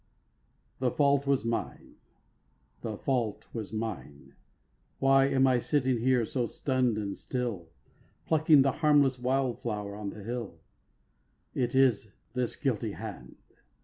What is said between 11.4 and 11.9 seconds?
It